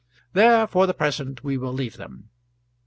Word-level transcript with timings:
There 0.33 0.65
for 0.65 0.87
the 0.87 0.95
present 0.95 1.43
we 1.43 1.59
will 1.59 1.73
leave 1.73 1.97
them. 1.97 2.29